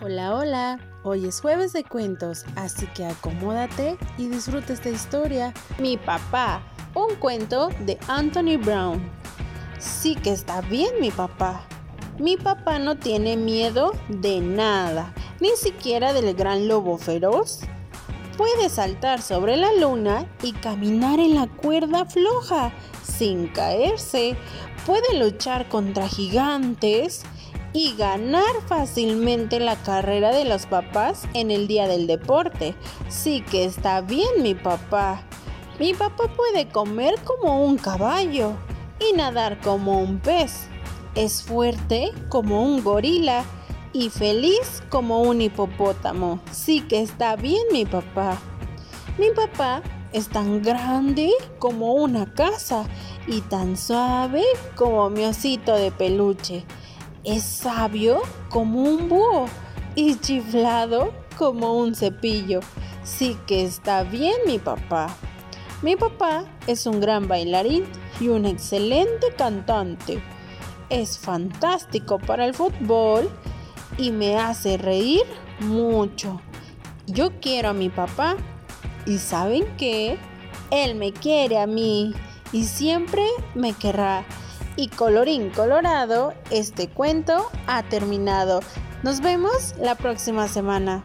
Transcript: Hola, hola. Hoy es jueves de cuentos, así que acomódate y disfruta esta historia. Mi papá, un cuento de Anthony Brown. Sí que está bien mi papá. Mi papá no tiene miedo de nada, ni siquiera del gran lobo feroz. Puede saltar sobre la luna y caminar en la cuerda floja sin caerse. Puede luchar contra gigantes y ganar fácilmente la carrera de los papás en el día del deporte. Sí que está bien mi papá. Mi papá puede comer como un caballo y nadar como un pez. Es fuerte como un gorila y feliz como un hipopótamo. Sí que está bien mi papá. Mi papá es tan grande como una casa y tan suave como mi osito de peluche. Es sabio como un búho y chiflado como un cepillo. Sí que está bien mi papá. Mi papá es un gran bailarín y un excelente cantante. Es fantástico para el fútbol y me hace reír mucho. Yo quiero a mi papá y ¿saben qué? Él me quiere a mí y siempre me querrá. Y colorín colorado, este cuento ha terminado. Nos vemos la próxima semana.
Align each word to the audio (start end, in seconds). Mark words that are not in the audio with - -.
Hola, 0.00 0.36
hola. 0.36 0.78
Hoy 1.02 1.26
es 1.26 1.40
jueves 1.40 1.72
de 1.72 1.82
cuentos, 1.82 2.44
así 2.54 2.86
que 2.88 3.04
acomódate 3.04 3.98
y 4.16 4.28
disfruta 4.28 4.72
esta 4.72 4.90
historia. 4.90 5.52
Mi 5.80 5.96
papá, 5.96 6.62
un 6.94 7.16
cuento 7.16 7.70
de 7.80 7.98
Anthony 8.06 8.58
Brown. 8.62 9.10
Sí 9.80 10.14
que 10.14 10.30
está 10.30 10.60
bien 10.60 11.00
mi 11.00 11.10
papá. 11.10 11.64
Mi 12.20 12.36
papá 12.36 12.78
no 12.78 12.96
tiene 12.96 13.36
miedo 13.36 13.92
de 14.08 14.40
nada, 14.40 15.12
ni 15.40 15.50
siquiera 15.56 16.12
del 16.12 16.32
gran 16.34 16.68
lobo 16.68 16.96
feroz. 16.96 17.60
Puede 18.36 18.68
saltar 18.68 19.20
sobre 19.20 19.56
la 19.56 19.72
luna 19.74 20.26
y 20.44 20.52
caminar 20.52 21.18
en 21.18 21.34
la 21.34 21.48
cuerda 21.48 22.04
floja 22.04 22.72
sin 23.02 23.48
caerse. 23.48 24.36
Puede 24.86 25.18
luchar 25.18 25.68
contra 25.68 26.08
gigantes 26.08 27.24
y 27.72 27.94
ganar 27.96 28.44
fácilmente 28.66 29.60
la 29.60 29.76
carrera 29.76 30.34
de 30.34 30.44
los 30.44 30.66
papás 30.66 31.28
en 31.34 31.50
el 31.50 31.68
día 31.68 31.86
del 31.86 32.06
deporte. 32.06 32.74
Sí 33.08 33.42
que 33.42 33.64
está 33.64 34.00
bien 34.00 34.42
mi 34.42 34.54
papá. 34.54 35.22
Mi 35.78 35.94
papá 35.94 36.24
puede 36.34 36.68
comer 36.68 37.14
como 37.24 37.64
un 37.64 37.76
caballo 37.76 38.54
y 39.00 39.16
nadar 39.16 39.60
como 39.60 40.00
un 40.00 40.18
pez. 40.18 40.68
Es 41.14 41.42
fuerte 41.42 42.12
como 42.28 42.62
un 42.62 42.82
gorila 42.82 43.44
y 43.92 44.10
feliz 44.10 44.82
como 44.88 45.22
un 45.22 45.40
hipopótamo. 45.40 46.40
Sí 46.50 46.80
que 46.80 47.02
está 47.02 47.36
bien 47.36 47.62
mi 47.72 47.84
papá. 47.84 48.38
Mi 49.18 49.30
papá 49.30 49.82
es 50.12 50.28
tan 50.28 50.62
grande 50.62 51.32
como 51.58 51.94
una 51.94 52.32
casa 52.32 52.86
y 53.26 53.40
tan 53.42 53.76
suave 53.76 54.44
como 54.74 55.10
mi 55.10 55.24
osito 55.24 55.74
de 55.74 55.90
peluche. 55.90 56.64
Es 57.24 57.42
sabio 57.42 58.22
como 58.48 58.82
un 58.82 59.08
búho 59.08 59.46
y 59.94 60.16
chiflado 60.16 61.12
como 61.36 61.74
un 61.74 61.94
cepillo. 61.94 62.60
Sí 63.02 63.36
que 63.46 63.64
está 63.64 64.02
bien 64.02 64.34
mi 64.46 64.58
papá. 64.58 65.08
Mi 65.82 65.96
papá 65.96 66.44
es 66.66 66.86
un 66.86 67.00
gran 67.00 67.28
bailarín 67.28 67.84
y 68.20 68.28
un 68.28 68.44
excelente 68.46 69.28
cantante. 69.36 70.22
Es 70.90 71.18
fantástico 71.18 72.18
para 72.18 72.44
el 72.46 72.54
fútbol 72.54 73.30
y 73.96 74.10
me 74.10 74.36
hace 74.36 74.76
reír 74.76 75.22
mucho. 75.60 76.40
Yo 77.06 77.40
quiero 77.40 77.70
a 77.70 77.74
mi 77.74 77.88
papá 77.88 78.36
y 79.06 79.18
¿saben 79.18 79.66
qué? 79.76 80.18
Él 80.70 80.94
me 80.94 81.12
quiere 81.12 81.58
a 81.58 81.66
mí 81.66 82.14
y 82.52 82.64
siempre 82.64 83.22
me 83.54 83.72
querrá. 83.72 84.24
Y 84.78 84.86
colorín 84.86 85.50
colorado, 85.50 86.34
este 86.52 86.88
cuento 86.88 87.50
ha 87.66 87.82
terminado. 87.82 88.60
Nos 89.02 89.20
vemos 89.20 89.74
la 89.80 89.96
próxima 89.96 90.46
semana. 90.46 91.02